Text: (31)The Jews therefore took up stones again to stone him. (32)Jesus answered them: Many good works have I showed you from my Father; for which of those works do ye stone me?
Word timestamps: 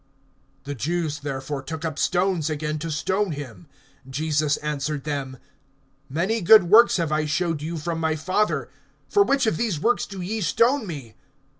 (31)The 0.65 0.77
Jews 0.77 1.19
therefore 1.19 1.61
took 1.61 1.85
up 1.85 1.99
stones 1.99 2.49
again 2.49 2.79
to 2.79 2.89
stone 2.89 3.33
him. 3.33 3.67
(32)Jesus 4.09 4.57
answered 4.63 5.03
them: 5.03 5.37
Many 6.09 6.41
good 6.41 6.63
works 6.71 6.97
have 6.97 7.11
I 7.11 7.27
showed 7.27 7.61
you 7.61 7.77
from 7.77 7.99
my 7.99 8.15
Father; 8.15 8.69
for 9.07 9.21
which 9.21 9.45
of 9.45 9.57
those 9.57 9.79
works 9.79 10.07
do 10.07 10.19
ye 10.19 10.41
stone 10.41 10.87
me? 10.87 11.13